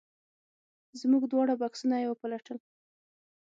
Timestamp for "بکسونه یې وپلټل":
1.61-2.57